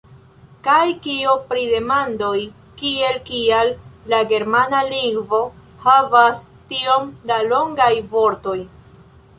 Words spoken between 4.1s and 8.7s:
la germana lingvo havas tiom da longaj vortoj?